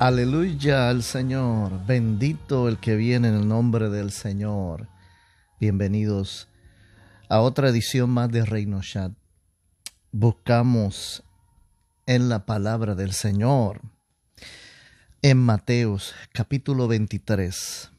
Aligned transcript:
Aleluya 0.00 0.88
al 0.88 1.02
Señor. 1.02 1.84
Bendito 1.84 2.70
el 2.70 2.78
que 2.78 2.96
viene 2.96 3.28
en 3.28 3.34
el 3.34 3.46
nombre 3.46 3.90
del 3.90 4.12
Señor. 4.12 4.88
Bienvenidos 5.60 6.48
a 7.28 7.40
otra 7.40 7.68
edición 7.68 8.08
más 8.08 8.30
de 8.30 8.46
Reino 8.46 8.80
Chat. 8.80 9.12
Buscamos 10.10 11.22
en 12.06 12.30
la 12.30 12.46
palabra 12.46 12.94
del 12.94 13.12
Señor. 13.12 13.82
En 15.20 15.36
Mateos 15.36 16.14
capítulo 16.32 16.88
23, 16.88 17.90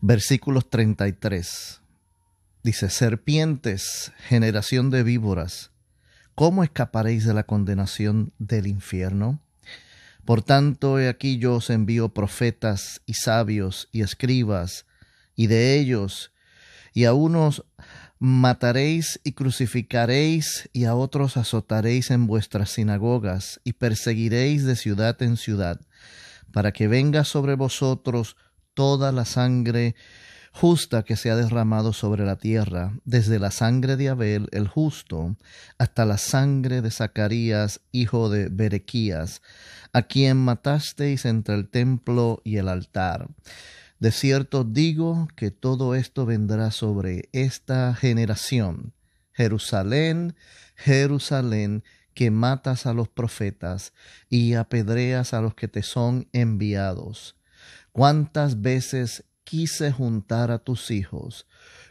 versículos 0.00 0.70
33. 0.70 1.82
Dice, 2.62 2.88
serpientes, 2.88 4.12
generación 4.16 4.88
de 4.88 5.02
víboras, 5.02 5.70
¿cómo 6.34 6.64
escaparéis 6.64 7.26
de 7.26 7.34
la 7.34 7.42
condenación 7.42 8.32
del 8.38 8.68
infierno? 8.68 9.42
Por 10.28 10.42
tanto, 10.42 10.98
he 10.98 11.08
aquí 11.08 11.38
yo 11.38 11.54
os 11.54 11.70
envío 11.70 12.10
profetas 12.10 13.00
y 13.06 13.14
sabios 13.14 13.88
y 13.92 14.02
escribas, 14.02 14.84
y 15.34 15.46
de 15.46 15.80
ellos, 15.80 16.32
y 16.92 17.06
a 17.06 17.14
unos 17.14 17.64
mataréis 18.18 19.20
y 19.24 19.32
crucificaréis, 19.32 20.68
y 20.74 20.84
a 20.84 20.94
otros 20.94 21.38
azotaréis 21.38 22.10
en 22.10 22.26
vuestras 22.26 22.68
sinagogas, 22.68 23.62
y 23.64 23.72
perseguiréis 23.72 24.66
de 24.66 24.76
ciudad 24.76 25.16
en 25.22 25.38
ciudad, 25.38 25.80
para 26.52 26.72
que 26.72 26.88
venga 26.88 27.24
sobre 27.24 27.54
vosotros 27.54 28.36
toda 28.74 29.12
la 29.12 29.24
sangre 29.24 29.94
justa 30.52 31.02
que 31.02 31.16
se 31.16 31.30
ha 31.30 31.36
derramado 31.36 31.92
sobre 31.92 32.24
la 32.24 32.36
tierra, 32.36 32.92
desde 33.04 33.38
la 33.38 33.50
sangre 33.50 33.96
de 33.96 34.08
Abel 34.08 34.48
el 34.52 34.68
justo 34.68 35.36
hasta 35.78 36.04
la 36.04 36.18
sangre 36.18 36.82
de 36.82 36.90
Zacarías, 36.90 37.80
hijo 37.92 38.28
de 38.28 38.48
Berequías, 38.48 39.42
a 39.92 40.02
quien 40.02 40.36
matasteis 40.36 41.24
entre 41.24 41.54
el 41.54 41.68
templo 41.68 42.40
y 42.44 42.56
el 42.56 42.68
altar. 42.68 43.28
De 43.98 44.12
cierto 44.12 44.64
digo 44.64 45.28
que 45.34 45.50
todo 45.50 45.94
esto 45.94 46.24
vendrá 46.24 46.70
sobre 46.70 47.28
esta 47.32 47.94
generación. 47.94 48.92
Jerusalén, 49.32 50.36
Jerusalén, 50.76 51.82
que 52.14 52.30
matas 52.32 52.86
a 52.86 52.92
los 52.92 53.08
profetas 53.08 53.92
y 54.28 54.54
apedreas 54.54 55.34
a 55.34 55.40
los 55.40 55.54
que 55.54 55.68
te 55.68 55.84
son 55.84 56.28
enviados. 56.32 57.36
¿Cuántas 57.92 58.60
veces 58.60 59.24
quise 59.48 59.90
juntar 59.90 60.50
a 60.50 60.58
tus 60.58 60.90
hijos, 60.90 61.46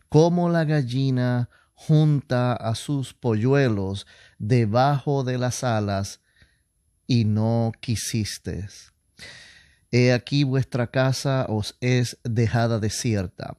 como 0.10 0.48
la 0.48 0.64
gallina 0.64 1.50
junta 1.74 2.54
a 2.54 2.76
sus 2.76 3.16
polluelos 3.16 4.06
debajo 4.38 5.24
de 5.24 5.40
las 5.40 5.64
alas, 5.64 6.22
y 7.08 7.26
no 7.26 7.72
quisiste. 7.82 8.68
He 9.92 10.14
aquí 10.14 10.44
vuestra 10.44 10.92
casa 10.92 11.48
os 11.50 11.76
es 11.82 12.20
dejada 12.24 12.78
desierta, 12.80 13.56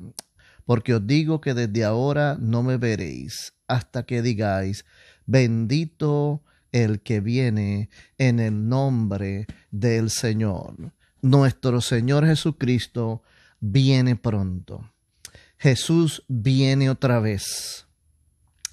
porque 0.65 0.95
os 0.95 1.05
digo 1.05 1.41
que 1.41 1.55
desde 1.55 1.85
ahora 1.85 2.37
no 2.39 2.63
me 2.63 2.77
veréis 2.77 3.55
hasta 3.67 4.05
que 4.05 4.23
digáis, 4.23 4.85
bendito 5.27 6.45
el 6.71 7.01
que 7.01 7.19
viene 7.19 7.91
en 8.17 8.39
el 8.39 8.69
nombre 8.69 9.47
del 9.73 10.11
Señor. 10.11 10.93
Nuestro 11.21 11.81
Señor 11.81 12.27
Jesucristo 12.27 13.23
viene 13.61 14.17
pronto. 14.17 14.91
Jesús 15.59 16.25
viene 16.29 16.91
otra 16.91 17.21
vez. 17.21 17.87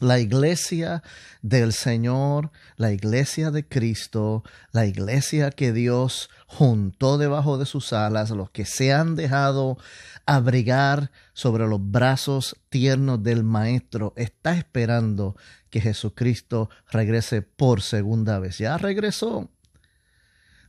La 0.02 0.20
iglesia 0.20 1.04
del 1.42 1.72
Señor, 1.72 2.52
la 2.76 2.92
iglesia 2.92 3.50
de 3.50 3.66
Cristo, 3.66 4.44
la 4.72 4.86
iglesia 4.86 5.52
que 5.52 5.72
Dios 5.72 6.30
juntó 6.48 7.18
debajo 7.18 7.58
de 7.58 7.66
sus 7.66 7.94
alas, 7.94 8.30
los 8.32 8.50
que 8.52 8.66
se 8.66 8.94
han 8.94 9.16
dejado 9.16 9.78
abrigar 10.26 11.12
sobre 11.34 11.66
los 11.66 11.80
brazos 11.92 12.58
tiernos 12.70 13.24
del 13.24 13.44
Maestro, 13.44 14.14
está 14.18 14.58
esperando 14.58 15.38
que 15.70 15.80
Jesucristo 15.80 16.70
regrese 16.92 17.42
por 17.42 17.82
segunda 17.82 18.38
vez. 18.40 18.58
Ya 18.58 18.78
regresó. 18.78 19.50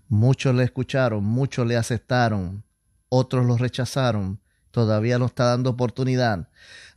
Muchos 0.09 0.54
le 0.54 0.62
escucharon, 0.62 1.25
muchos 1.25 1.66
le 1.66 1.77
aceptaron, 1.77 2.62
otros 3.09 3.47
lo 3.47 3.56
rechazaron. 3.56 4.41
Todavía 4.71 5.19
nos 5.19 5.31
está 5.31 5.44
dando 5.44 5.71
oportunidad. 5.71 6.49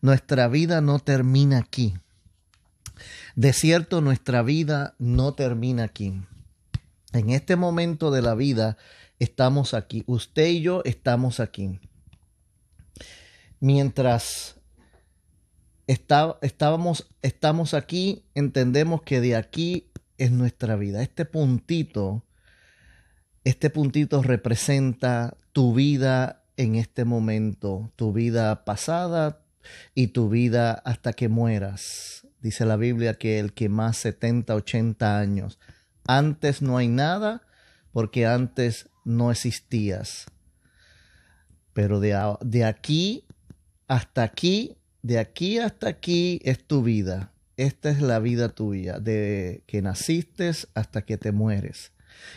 Nuestra 0.02 0.47
vida 0.47 0.81
no 0.81 1.00
termina 1.00 1.59
aquí. 1.59 1.96
De 3.36 3.53
cierto, 3.53 4.02
nuestra 4.02 4.42
vida 4.42 4.96
no 5.00 5.34
termina 5.34 5.84
aquí. 5.84 6.22
En 7.14 7.30
este 7.30 7.56
momento 7.56 8.12
de 8.12 8.22
la 8.22 8.36
vida 8.36 8.78
estamos 9.18 9.74
aquí. 9.74 10.03
Usted 10.08 10.48
y 10.48 10.62
yo 10.62 10.81
estamos 10.86 11.40
aquí. 11.40 11.80
Mientras 13.59 14.56
estábamos, 15.88 17.09
estamos 17.22 17.74
aquí, 17.74 18.25
entendemos 18.36 19.02
que 19.02 19.22
de 19.22 19.36
aquí 19.36 19.90
es 20.18 20.31
nuestra 20.31 20.75
vida. 20.75 21.02
Este 21.02 21.25
puntito, 21.25 22.24
este 23.44 23.69
puntito 23.69 24.22
representa 24.22 25.36
tu 25.52 25.74
vida 25.74 26.44
en 26.58 26.76
este 26.76 27.06
momento, 27.06 27.92
tu 27.96 28.14
vida 28.14 28.66
pasada 28.66 29.42
y 29.96 30.08
tu 30.08 30.30
vida 30.30 30.74
hasta 30.74 31.14
que 31.14 31.30
mueras 31.30 32.20
dice 32.42 32.66
la 32.66 32.78
Biblia 32.78 33.16
que 33.16 33.40
el 33.40 33.54
que 33.54 33.70
más 33.70 33.98
70, 33.98 34.56
80 34.56 35.20
años. 35.20 35.60
Antes 36.08 36.62
no 36.62 36.78
hay 36.78 36.88
nada 36.88 37.44
porque 37.92 38.26
antes 38.26 38.90
no 39.04 39.32
existías. 39.32 40.26
Pero 41.74 42.00
de, 42.00 42.18
de 42.42 42.66
aquí 42.66 43.26
hasta 43.88 44.24
aquí, 44.24 44.78
de 45.02 45.20
aquí 45.20 45.60
hasta 45.60 45.90
aquí 45.90 46.40
es 46.44 46.66
tu 46.66 46.84
vida. 46.84 47.31
Esta 47.58 47.90
es 47.90 48.02
la 48.02 48.20
vida 48.20 48.50
tuya, 48.50 49.00
de 49.00 49.64
que 49.68 49.81
naciste 49.81 50.50
hasta 50.76 51.02
que 51.02 51.18
te 51.18 51.34
mueres. 51.34 51.92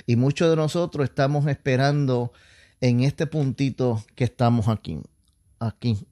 Y 0.05 0.17
muchos 0.17 0.51
de 0.51 0.57
nosotros 0.57 1.05
estamos 1.05 1.47
esperando 1.47 2.33
en 2.83 3.05
este 3.05 3.29
puntito 3.29 4.05
que 4.17 4.25
estamos 4.25 4.69
aquí. 4.69 5.01
Aquí. 5.61 6.07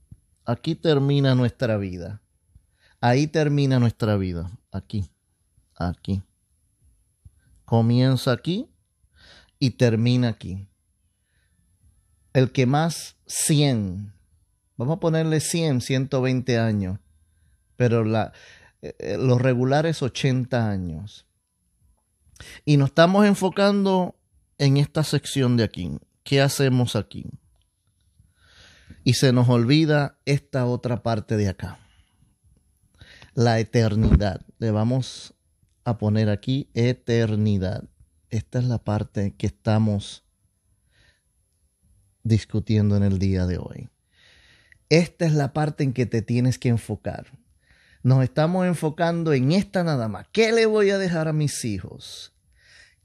Aquí 0.46 0.76
termina 0.76 1.34
nuestra 1.34 1.76
vida. 1.76 2.22
Ahí 3.00 3.26
termina 3.26 3.78
nuestra 3.78 4.16
vida, 4.16 4.50
aquí, 4.70 5.10
aquí. 5.74 6.22
Comienza 7.64 8.32
aquí 8.32 8.68
y 9.58 9.70
termina 9.70 10.28
aquí. 10.28 10.68
El 12.32 12.52
que 12.52 12.66
más 12.66 13.16
100, 13.26 14.12
vamos 14.76 14.96
a 14.98 15.00
ponerle 15.00 15.40
100, 15.40 15.80
120 15.80 16.58
años, 16.58 16.98
pero 17.76 18.04
eh, 18.82 19.16
los 19.18 19.40
regulares 19.40 20.02
80 20.02 20.70
años. 20.70 21.26
Y 22.64 22.76
nos 22.76 22.90
estamos 22.90 23.26
enfocando 23.26 24.14
en 24.58 24.76
esta 24.76 25.02
sección 25.02 25.56
de 25.56 25.64
aquí. 25.64 25.90
¿Qué 26.22 26.40
hacemos 26.40 26.96
aquí? 26.96 27.26
Y 29.04 29.14
se 29.14 29.32
nos 29.32 29.48
olvida 29.48 30.18
esta 30.24 30.66
otra 30.66 31.02
parte 31.02 31.36
de 31.36 31.48
acá 31.48 31.78
la 33.34 33.58
eternidad. 33.58 34.42
Le 34.58 34.70
vamos 34.70 35.34
a 35.84 35.98
poner 35.98 36.28
aquí 36.30 36.70
eternidad. 36.74 37.84
Esta 38.28 38.58
es 38.58 38.64
la 38.64 38.78
parte 38.78 39.34
que 39.36 39.46
estamos 39.46 40.24
discutiendo 42.22 42.96
en 42.96 43.02
el 43.02 43.18
día 43.18 43.46
de 43.46 43.58
hoy. 43.58 43.88
Esta 44.88 45.24
es 45.24 45.32
la 45.32 45.52
parte 45.52 45.84
en 45.84 45.92
que 45.92 46.06
te 46.06 46.22
tienes 46.22 46.58
que 46.58 46.68
enfocar. 46.68 47.26
Nos 48.02 48.22
estamos 48.22 48.66
enfocando 48.66 49.32
en 49.32 49.52
esta 49.52 49.84
nada 49.84 50.08
más. 50.08 50.26
¿Qué 50.32 50.52
le 50.52 50.66
voy 50.66 50.90
a 50.90 50.98
dejar 50.98 51.28
a 51.28 51.32
mis 51.32 51.64
hijos? 51.64 52.32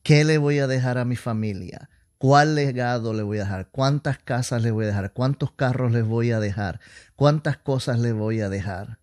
¿Qué 0.04 0.24
le 0.24 0.38
voy 0.38 0.60
a 0.60 0.68
dejar 0.68 0.98
a 0.98 1.06
mi 1.06 1.16
familia? 1.16 1.90
¿Cuál 2.18 2.56
legado 2.56 3.14
le 3.14 3.24
voy 3.24 3.40
a 3.40 3.44
dejar? 3.44 3.70
¿Cuántas 3.70 4.18
casas 4.20 4.62
le 4.62 4.72
voy 4.72 4.86
a 4.86 4.88
dejar? 4.88 5.14
¿Cuántos 5.14 5.52
carros 5.52 5.92
les 5.92 6.06
voy 6.06 6.32
a 6.32 6.40
dejar? 6.40 6.80
¿Cuántas 7.16 7.58
cosas 7.58 8.00
le 8.00 8.14
voy 8.14 8.42
a 8.42 8.50
dejar? 8.50 9.00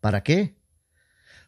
¿Para 0.00 0.22
qué? 0.22 0.56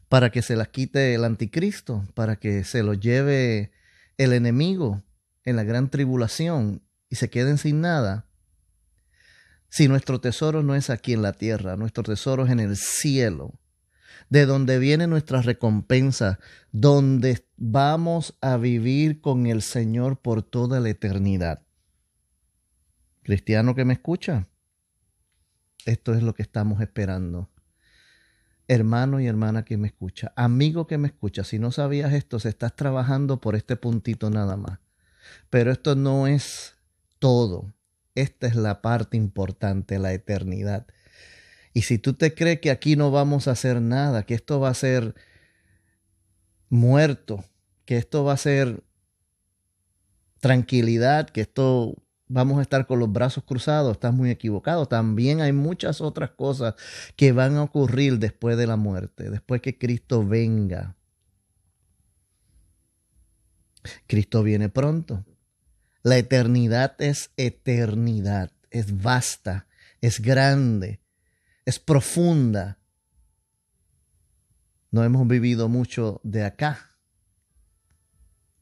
Para 0.08 0.30
que 0.30 0.40
se 0.42 0.56
las 0.56 0.68
quite 0.68 1.14
el 1.14 1.24
anticristo, 1.24 2.06
para 2.14 2.36
que 2.36 2.64
se 2.64 2.82
lo 2.82 2.94
lleve 2.94 3.70
el 4.16 4.32
enemigo 4.32 5.02
en 5.44 5.56
la 5.56 5.64
gran 5.64 5.90
tribulación 5.90 6.82
y 7.10 7.16
se 7.16 7.28
queden 7.28 7.58
sin 7.58 7.80
nada. 7.80 8.26
Si 9.68 9.88
nuestro 9.88 10.20
tesoro 10.20 10.62
no 10.62 10.74
es 10.74 10.88
aquí 10.88 11.12
en 11.12 11.22
la 11.22 11.34
tierra, 11.34 11.76
nuestro 11.76 12.02
tesoro 12.02 12.46
es 12.46 12.50
en 12.50 12.60
el 12.60 12.76
cielo, 12.76 13.60
de 14.30 14.46
donde 14.46 14.78
viene 14.78 15.06
nuestra 15.06 15.42
recompensa, 15.42 16.38
donde 16.72 17.44
vamos 17.56 18.36
a 18.40 18.56
vivir 18.56 19.20
con 19.20 19.46
el 19.46 19.62
Señor 19.62 20.18
por 20.18 20.42
toda 20.42 20.80
la 20.80 20.90
eternidad. 20.90 21.62
Cristiano 23.22 23.74
que 23.74 23.84
me 23.84 23.94
escucha, 23.94 24.48
esto 25.84 26.14
es 26.14 26.22
lo 26.22 26.34
que 26.34 26.42
estamos 26.42 26.80
esperando 26.80 27.50
hermano 28.68 29.18
y 29.18 29.26
hermana 29.26 29.64
que 29.64 29.78
me 29.78 29.88
escucha, 29.88 30.32
amigo 30.36 30.86
que 30.86 30.98
me 30.98 31.08
escucha, 31.08 31.42
si 31.42 31.58
no 31.58 31.72
sabías 31.72 32.12
esto, 32.12 32.38
se 32.38 32.50
estás 32.50 32.76
trabajando 32.76 33.40
por 33.40 33.56
este 33.56 33.76
puntito 33.76 34.30
nada 34.30 34.56
más. 34.56 34.78
Pero 35.50 35.72
esto 35.72 35.96
no 35.96 36.26
es 36.26 36.74
todo. 37.18 37.72
Esta 38.14 38.46
es 38.46 38.54
la 38.54 38.82
parte 38.82 39.16
importante, 39.16 39.98
la 39.98 40.12
eternidad. 40.12 40.86
Y 41.78 41.82
si 41.82 41.96
tú 41.96 42.14
te 42.14 42.34
crees 42.34 42.58
que 42.58 42.72
aquí 42.72 42.96
no 42.96 43.12
vamos 43.12 43.46
a 43.46 43.52
hacer 43.52 43.80
nada, 43.80 44.24
que 44.24 44.34
esto 44.34 44.58
va 44.58 44.68
a 44.68 44.74
ser 44.74 45.14
muerto, 46.68 47.44
que 47.84 47.98
esto 47.98 48.24
va 48.24 48.32
a 48.32 48.36
ser 48.36 48.82
tranquilidad, 50.40 51.30
que 51.30 51.40
esto 51.40 51.94
vamos 52.26 52.58
a 52.58 52.62
estar 52.62 52.88
con 52.88 52.98
los 52.98 53.12
brazos 53.12 53.44
cruzados, 53.44 53.92
estás 53.92 54.12
muy 54.12 54.30
equivocado. 54.30 54.86
También 54.86 55.40
hay 55.40 55.52
muchas 55.52 56.00
otras 56.00 56.32
cosas 56.32 56.74
que 57.14 57.30
van 57.30 57.54
a 57.54 57.62
ocurrir 57.62 58.18
después 58.18 58.56
de 58.56 58.66
la 58.66 58.74
muerte, 58.74 59.30
después 59.30 59.62
que 59.62 59.78
Cristo 59.78 60.26
venga. 60.26 60.96
Cristo 64.08 64.42
viene 64.42 64.68
pronto. 64.68 65.24
La 66.02 66.18
eternidad 66.18 67.00
es 67.00 67.30
eternidad, 67.36 68.50
es 68.72 69.00
vasta, 69.00 69.68
es 70.00 70.20
grande, 70.20 70.98
es 71.68 71.78
profunda. 71.78 72.78
No 74.90 75.04
hemos 75.04 75.28
vivido 75.28 75.68
mucho 75.68 76.18
de 76.24 76.42
acá, 76.42 76.96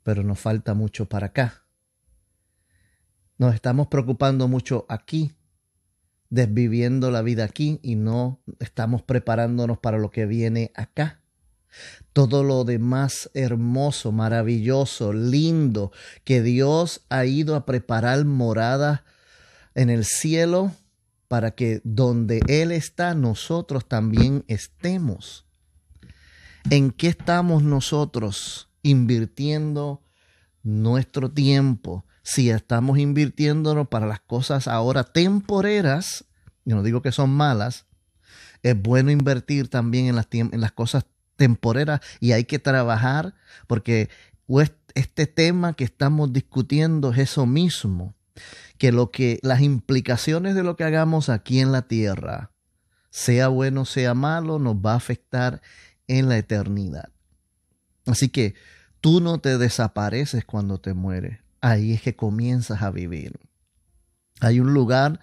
pero 0.03 0.25
nos 0.25 0.41
falta 0.41 0.75
mucho 0.75 1.09
para 1.09 1.29
acá. 1.29 1.63
Nos 3.39 3.55
estamos 3.55 3.87
preocupando 3.87 4.49
mucho 4.49 4.87
aquí, 4.89 5.37
desviviendo 6.31 7.13
la 7.13 7.23
vida 7.23 7.45
aquí 7.45 7.79
y 7.81 7.95
no 7.95 8.43
estamos 8.59 9.03
preparándonos 9.03 9.79
para 9.79 9.99
lo 9.99 10.11
que 10.11 10.27
viene 10.27 10.73
acá. 10.75 11.23
Todo 12.13 12.43
lo 12.43 12.65
demás 12.65 13.31
hermoso, 13.35 14.11
maravilloso, 14.11 15.13
lindo, 15.13 15.93
que 16.25 16.43
Dios 16.43 17.07
ha 17.09 17.25
ido 17.25 17.55
a 17.55 17.67
preparar 17.67 18.25
morada 18.25 19.05
en 19.77 19.91
el 19.91 20.05
cielo 20.05 20.73
para 21.29 21.53
que 21.53 21.81
donde 21.85 22.41
Él 22.49 22.73
está, 22.73 23.15
nosotros 23.15 23.87
también 23.87 24.45
estemos. 24.49 25.47
¿En 26.71 26.91
qué 26.91 27.09
estamos 27.09 27.63
nosotros 27.63 28.69
invirtiendo 28.83 30.03
nuestro 30.63 31.31
tiempo? 31.31 32.05
si 32.27 32.51
estamos 32.51 32.99
invirtiéndonos 32.99 33.87
para 33.87 34.05
las 34.05 34.19
cosas 34.19 34.67
ahora 34.67 35.05
temporeras, 35.05 36.25
yo 36.65 36.75
no 36.75 36.83
digo 36.83 37.01
que 37.01 37.13
son 37.13 37.31
malas, 37.31 37.87
es 38.65 38.77
bueno 38.83 39.13
invertir 39.13 39.69
también 39.69 40.07
en 40.09 40.61
las, 40.61 40.73
cosas 40.73 41.07
temporeras 41.37 42.01
y 42.19 42.33
hay 42.33 42.43
que 42.43 42.59
trabajar 42.59 43.37
porque 43.69 44.11
este 44.95 45.29
tema 45.29 45.75
que 45.75 45.85
estamos 45.85 46.33
discutiendo 46.33 47.13
es 47.13 47.19
eso 47.19 47.47
mismo, 47.47 48.16
que 48.79 48.93
lo 48.93 49.11
que 49.11 49.39
las 49.43 49.61
implicaciones 49.61 50.55
de 50.55 50.63
lo 50.63 50.77
que 50.77 50.85
hagamos 50.85 51.29
aquí 51.29 51.61
en 51.61 51.73
la 51.73 51.83
tierra, 51.83 52.53
sea 53.11 53.49
bueno, 53.49 53.85
sea 53.85 54.15
malo, 54.15 54.59
nos 54.59 54.77
va 54.77 54.93
a 54.93 54.97
afectar 54.97 55.63
en 56.07 56.29
la 56.29 56.39
eternidad. 56.39 57.11
Así 58.07 58.29
que 58.29 58.55
tú 59.01 59.21
no 59.21 59.39
te 59.39 59.59
desapareces 59.59 60.45
cuando 60.45 60.79
te 60.79 60.95
mueres 60.95 61.47
ahí 61.67 61.93
es 61.93 62.03
que 62.03 62.17
comienzas 62.17 62.83
a 62.83 62.91
vivir. 62.91 63.39
Hay 64.41 64.61
un 64.61 64.73
lugar 64.73 65.21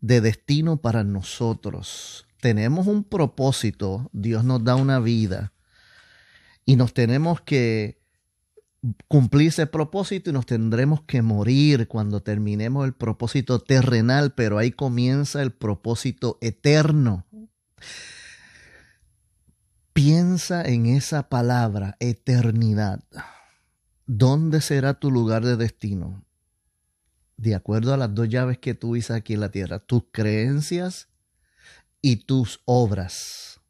de 0.00 0.20
destino 0.20 0.78
para 0.78 1.04
nosotros. 1.04 2.26
Tenemos 2.40 2.86
un 2.86 3.04
propósito, 3.04 4.10
Dios 4.12 4.44
nos 4.44 4.64
da 4.64 4.76
una 4.76 5.00
vida 5.00 5.52
y 6.64 6.76
nos 6.76 6.94
tenemos 6.94 7.40
que 7.40 8.02
cumplir 9.08 9.48
ese 9.48 9.66
propósito 9.66 10.30
y 10.30 10.32
nos 10.32 10.46
tendremos 10.46 11.02
que 11.02 11.22
morir 11.22 11.88
cuando 11.88 12.22
terminemos 12.22 12.84
el 12.86 12.92
propósito 12.92 13.58
terrenal, 13.58 14.34
pero 14.34 14.58
ahí 14.58 14.72
comienza 14.72 15.42
el 15.42 15.52
propósito 15.52 16.38
eterno. 16.40 17.26
Piensa 19.92 20.62
en 20.62 20.86
esa 20.86 21.28
palabra, 21.28 21.96
eternidad. 22.00 23.04
¿Dónde 24.06 24.60
será 24.60 24.94
tu 24.94 25.10
lugar 25.10 25.44
de 25.44 25.56
destino? 25.56 26.24
De 27.36 27.54
acuerdo 27.54 27.94
a 27.94 27.96
las 27.96 28.14
dos 28.14 28.28
llaves 28.28 28.58
que 28.58 28.74
tú 28.74 28.96
usas 28.96 29.18
aquí 29.18 29.34
en 29.34 29.40
la 29.40 29.50
tierra, 29.50 29.78
tus 29.78 30.04
creencias 30.12 31.08
y 32.02 32.16
tus 32.16 32.60
obras. 32.64 33.60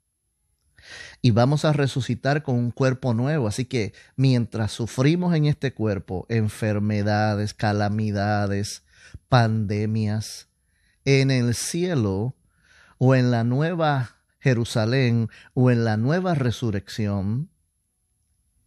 Y 1.25 1.31
vamos 1.31 1.65
a 1.65 1.73
resucitar 1.73 2.43
con 2.43 2.56
un 2.56 2.71
cuerpo 2.71 3.15
nuevo. 3.15 3.49
Así 3.49 3.65
que 3.65 3.94
mientras 4.15 4.73
sufrimos 4.73 5.35
en 5.35 5.47
este 5.47 5.73
cuerpo 5.73 6.26
enfermedades, 6.29 7.55
calamidades, 7.55 8.85
pandemias, 9.31 10.49
en 11.06 11.31
el 11.31 11.55
cielo 11.55 12.35
o 12.99 13.15
en 13.15 13.31
la 13.31 13.43
nueva 13.43 14.17
Jerusalén 14.38 15.31
o 15.55 15.71
en 15.71 15.87
la 15.87 15.97
nueva 15.97 16.35
resurrección, 16.35 17.49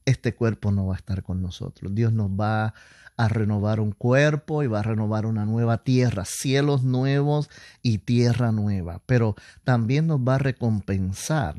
este 0.05 0.33
cuerpo 0.33 0.71
no 0.71 0.87
va 0.87 0.95
a 0.95 0.97
estar 0.97 1.21
con 1.21 1.43
nosotros. 1.43 1.93
Dios 1.93 2.11
nos 2.11 2.31
va 2.31 2.73
a 3.17 3.27
renovar 3.27 3.79
un 3.79 3.91
cuerpo 3.91 4.63
y 4.63 4.67
va 4.67 4.79
a 4.79 4.83
renovar 4.83 5.27
una 5.27 5.45
nueva 5.45 5.83
tierra, 5.83 6.25
cielos 6.25 6.81
nuevos 6.81 7.51
y 7.83 7.99
tierra 7.99 8.51
nueva. 8.51 9.03
Pero 9.05 9.35
también 9.63 10.07
nos 10.07 10.21
va 10.21 10.35
a 10.35 10.39
recompensar 10.39 11.55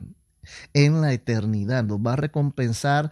en 0.75 1.01
la 1.01 1.13
eternidad, 1.13 1.85
nos 1.85 1.99
va 1.99 2.15
a 2.15 2.17
recompensar 2.17 3.11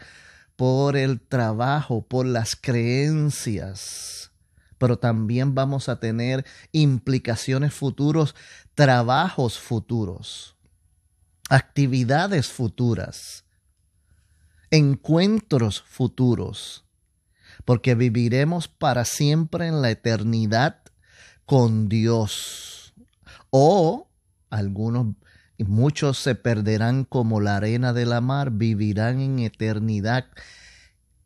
por 0.56 0.96
el 0.96 1.20
trabajo, 1.20 2.02
por 2.02 2.26
las 2.26 2.56
creencias. 2.56 4.30
Pero 4.78 4.98
también 4.98 5.54
vamos 5.54 5.88
a 5.88 6.00
tener 6.00 6.44
implicaciones 6.72 7.72
futuros, 7.72 8.34
trabajos 8.74 9.58
futuros, 9.58 10.56
actividades 11.48 12.48
futuras 12.48 13.46
encuentros 14.70 15.82
futuros, 15.82 16.84
porque 17.64 17.94
viviremos 17.94 18.68
para 18.68 19.04
siempre 19.04 19.66
en 19.66 19.82
la 19.82 19.90
eternidad 19.90 20.80
con 21.44 21.88
Dios. 21.88 22.94
O 23.50 24.08
algunos, 24.50 25.14
muchos 25.64 26.18
se 26.18 26.34
perderán 26.34 27.04
como 27.04 27.40
la 27.40 27.56
arena 27.56 27.92
de 27.92 28.06
la 28.06 28.20
mar, 28.20 28.50
vivirán 28.50 29.20
en 29.20 29.38
eternidad 29.38 30.26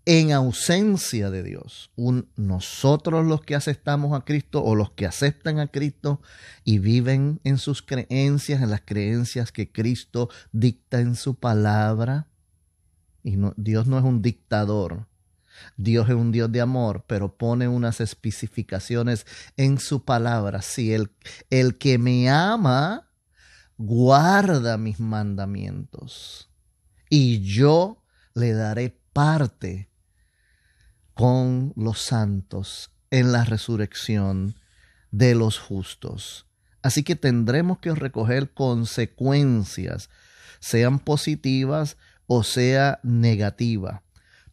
en 0.06 0.32
ausencia 0.32 1.30
de 1.30 1.42
Dios. 1.42 1.92
nosotros 2.36 3.26
los 3.26 3.42
que 3.42 3.54
aceptamos 3.54 4.18
a 4.18 4.24
Cristo 4.24 4.62
o 4.62 4.74
los 4.74 4.92
que 4.92 5.06
aceptan 5.06 5.58
a 5.58 5.68
Cristo 5.68 6.20
y 6.64 6.78
viven 6.78 7.40
en 7.44 7.58
sus 7.58 7.82
creencias, 7.82 8.62
en 8.62 8.70
las 8.70 8.80
creencias 8.80 9.52
que 9.52 9.70
Cristo 9.70 10.28
dicta 10.52 11.00
en 11.00 11.14
su 11.14 11.36
palabra, 11.36 12.26
y 13.22 13.36
Dios 13.56 13.86
no 13.86 13.98
es 13.98 14.04
un 14.04 14.22
dictador. 14.22 15.06
Dios 15.76 16.08
es 16.08 16.14
un 16.14 16.32
Dios 16.32 16.50
de 16.50 16.62
amor, 16.62 17.04
pero 17.06 17.36
pone 17.36 17.68
unas 17.68 18.00
especificaciones 18.00 19.26
en 19.58 19.78
su 19.78 20.04
palabra. 20.04 20.62
Si 20.62 20.94
el, 20.94 21.10
el 21.50 21.76
que 21.76 21.98
me 21.98 22.30
ama 22.30 23.09
guarda 23.82 24.76
mis 24.76 25.00
mandamientos 25.00 26.50
y 27.08 27.40
yo 27.40 28.04
le 28.34 28.52
daré 28.52 28.94
parte 29.14 29.88
con 31.14 31.72
los 31.76 31.98
santos 31.98 32.90
en 33.10 33.32
la 33.32 33.44
resurrección 33.44 34.54
de 35.10 35.34
los 35.34 35.58
justos. 35.58 36.46
Así 36.82 37.02
que 37.02 37.16
tendremos 37.16 37.78
que 37.78 37.94
recoger 37.94 38.52
consecuencias, 38.52 40.10
sean 40.60 40.98
positivas 40.98 41.96
o 42.26 42.42
sea 42.42 43.00
negativa. 43.02 44.02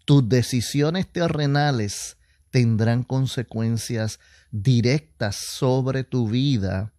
Tus 0.06 0.28
decisiones 0.30 1.06
terrenales 1.06 2.16
tendrán 2.50 3.04
consecuencias 3.04 4.22
directas 4.52 5.36
sobre 5.36 6.06
tu 6.06 6.30
vida 6.30 6.94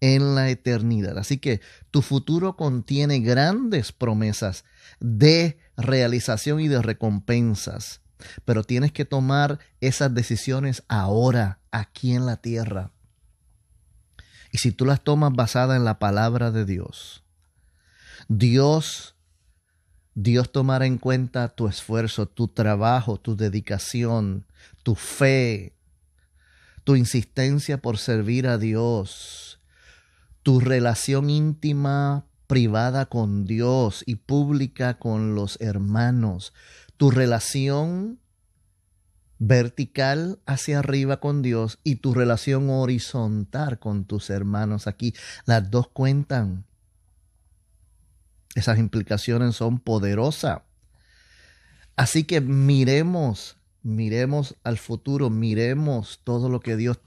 en 0.00 0.34
la 0.34 0.50
eternidad. 0.50 1.18
Así 1.18 1.38
que 1.38 1.60
tu 1.90 2.02
futuro 2.02 2.56
contiene 2.56 3.20
grandes 3.20 3.92
promesas 3.92 4.64
de 4.98 5.58
realización 5.76 6.60
y 6.60 6.68
de 6.68 6.82
recompensas, 6.82 8.00
pero 8.44 8.64
tienes 8.64 8.92
que 8.92 9.04
tomar 9.04 9.58
esas 9.80 10.14
decisiones 10.14 10.82
ahora, 10.88 11.60
aquí 11.70 12.12
en 12.14 12.26
la 12.26 12.36
tierra. 12.36 12.92
Y 14.52 14.58
si 14.58 14.72
tú 14.72 14.84
las 14.84 15.02
tomas 15.02 15.32
basada 15.32 15.76
en 15.76 15.84
la 15.84 15.98
palabra 15.98 16.50
de 16.50 16.64
Dios, 16.64 17.22
Dios 18.28 19.14
Dios 20.14 20.50
tomará 20.50 20.86
en 20.86 20.98
cuenta 20.98 21.48
tu 21.48 21.68
esfuerzo, 21.68 22.26
tu 22.26 22.48
trabajo, 22.48 23.18
tu 23.18 23.36
dedicación, 23.36 24.44
tu 24.82 24.94
fe, 24.94 25.76
tu 26.84 26.96
insistencia 26.96 27.80
por 27.80 27.96
servir 27.96 28.46
a 28.46 28.58
Dios, 28.58 29.59
tu 30.42 30.60
relación 30.60 31.30
íntima, 31.30 32.26
privada 32.46 33.06
con 33.06 33.44
Dios 33.44 34.02
y 34.06 34.16
pública 34.16 34.98
con 34.98 35.34
los 35.34 35.60
hermanos, 35.60 36.52
tu 36.96 37.10
relación 37.10 38.18
vertical 39.38 40.38
hacia 40.46 40.80
arriba 40.80 41.18
con 41.18 41.42
Dios 41.42 41.78
y 41.82 41.96
tu 41.96 42.12
relación 42.12 42.68
horizontal 42.68 43.78
con 43.78 44.04
tus 44.04 44.30
hermanos 44.30 44.86
aquí. 44.86 45.14
Las 45.46 45.70
dos 45.70 45.88
cuentan. 45.88 46.66
Esas 48.54 48.78
implicaciones 48.78 49.56
son 49.56 49.78
poderosas. 49.78 50.62
Así 51.96 52.24
que 52.24 52.40
miremos 52.40 53.56
miremos 53.82 54.56
al 54.64 54.78
futuro, 54.78 55.30
miremos 55.30 56.20
todo 56.24 56.48
lo 56.48 56.60
que 56.60 56.76
Dios 56.76 56.98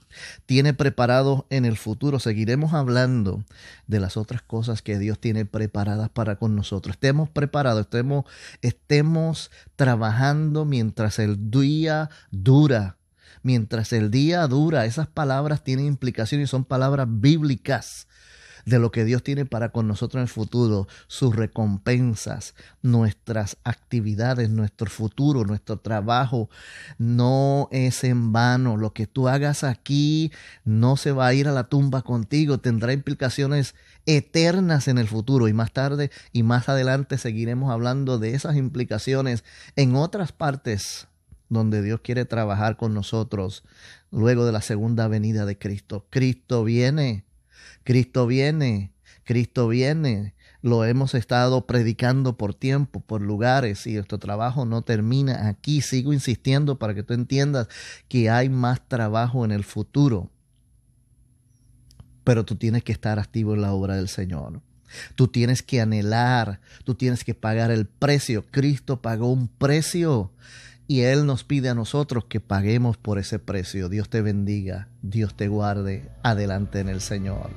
tiene 0.46 0.74
preparado 0.74 1.46
en 1.50 1.64
el 1.64 1.76
futuro. 1.76 2.18
Seguiremos 2.18 2.74
hablando 2.74 3.44
de 3.86 4.00
las 4.00 4.16
otras 4.16 4.42
cosas 4.42 4.82
que 4.82 4.98
Dios 4.98 5.18
tiene 5.18 5.44
preparadas 5.44 6.10
para 6.10 6.36
con 6.36 6.56
nosotros. 6.56 6.96
Estemos 6.96 7.28
preparados, 7.28 7.82
estemos, 7.82 8.24
estemos 8.62 9.50
trabajando 9.76 10.64
mientras 10.64 11.18
el 11.18 11.50
día 11.50 12.10
dura. 12.30 12.96
Mientras 13.42 13.92
el 13.92 14.10
día 14.10 14.46
dura, 14.46 14.86
esas 14.86 15.06
palabras 15.06 15.62
tienen 15.62 15.84
implicaciones 15.84 16.48
y 16.48 16.50
son 16.50 16.64
palabras 16.64 17.06
bíblicas 17.10 18.08
de 18.64 18.78
lo 18.78 18.90
que 18.90 19.04
Dios 19.04 19.22
tiene 19.22 19.44
para 19.44 19.70
con 19.70 19.86
nosotros 19.86 20.20
en 20.20 20.22
el 20.22 20.28
futuro, 20.28 20.88
sus 21.06 21.34
recompensas, 21.34 22.54
nuestras 22.82 23.56
actividades, 23.64 24.50
nuestro 24.50 24.90
futuro, 24.90 25.44
nuestro 25.44 25.78
trabajo, 25.78 26.48
no 26.98 27.68
es 27.70 28.04
en 28.04 28.32
vano. 28.32 28.76
Lo 28.76 28.92
que 28.92 29.06
tú 29.06 29.28
hagas 29.28 29.64
aquí 29.64 30.32
no 30.64 30.96
se 30.96 31.12
va 31.12 31.26
a 31.26 31.34
ir 31.34 31.48
a 31.48 31.52
la 31.52 31.64
tumba 31.64 32.02
contigo, 32.02 32.58
tendrá 32.58 32.92
implicaciones 32.92 33.74
eternas 34.06 34.88
en 34.88 34.98
el 34.98 35.08
futuro 35.08 35.48
y 35.48 35.52
más 35.52 35.72
tarde 35.72 36.10
y 36.32 36.42
más 36.42 36.68
adelante 36.68 37.18
seguiremos 37.18 37.70
hablando 37.70 38.18
de 38.18 38.34
esas 38.34 38.56
implicaciones 38.56 39.44
en 39.76 39.96
otras 39.96 40.32
partes 40.32 41.08
donde 41.48 41.82
Dios 41.82 42.00
quiere 42.00 42.24
trabajar 42.24 42.76
con 42.76 42.94
nosotros 42.94 43.64
luego 44.10 44.46
de 44.46 44.52
la 44.52 44.60
segunda 44.60 45.08
venida 45.08 45.46
de 45.46 45.58
Cristo. 45.58 46.06
Cristo 46.10 46.64
viene 46.64 47.24
Cristo 47.84 48.26
viene, 48.26 48.92
Cristo 49.24 49.68
viene. 49.68 50.34
Lo 50.62 50.84
hemos 50.84 51.14
estado 51.14 51.66
predicando 51.66 52.38
por 52.38 52.54
tiempo, 52.54 53.00
por 53.00 53.20
lugares, 53.20 53.86
y 53.86 53.94
nuestro 53.94 54.18
trabajo 54.18 54.64
no 54.64 54.82
termina 54.82 55.48
aquí. 55.48 55.82
Sigo 55.82 56.12
insistiendo 56.12 56.78
para 56.78 56.94
que 56.94 57.02
tú 57.02 57.12
entiendas 57.12 57.68
que 58.08 58.30
hay 58.30 58.48
más 58.48 58.80
trabajo 58.88 59.44
en 59.44 59.50
el 59.50 59.64
futuro. 59.64 60.30
Pero 62.24 62.46
tú 62.46 62.56
tienes 62.56 62.82
que 62.82 62.92
estar 62.92 63.18
activo 63.18 63.54
en 63.54 63.60
la 63.60 63.72
obra 63.72 63.96
del 63.96 64.08
Señor. 64.08 64.62
Tú 65.14 65.28
tienes 65.28 65.62
que 65.62 65.80
anhelar, 65.80 66.60
tú 66.84 66.94
tienes 66.94 67.24
que 67.24 67.34
pagar 67.34 67.70
el 67.70 67.86
precio. 67.86 68.44
Cristo 68.50 69.02
pagó 69.02 69.30
un 69.30 69.48
precio 69.48 70.32
y 70.86 71.00
Él 71.02 71.26
nos 71.26 71.44
pide 71.44 71.68
a 71.68 71.74
nosotros 71.74 72.24
que 72.26 72.40
paguemos 72.40 72.96
por 72.96 73.18
ese 73.18 73.38
precio. 73.38 73.88
Dios 73.88 74.08
te 74.08 74.22
bendiga, 74.22 74.88
Dios 75.02 75.34
te 75.34 75.48
guarde. 75.48 76.10
Adelante 76.22 76.80
en 76.80 76.88
el 76.88 77.00
Señor. 77.00 77.50